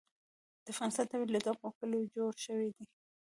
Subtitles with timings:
[0.63, 2.85] د افغانستان طبیعت له دغو کلیو جوړ شوی دی.